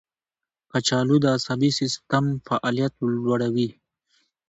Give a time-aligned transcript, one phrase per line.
[0.71, 3.69] کچالو د عصبي سیستم فعالیت لوړوي.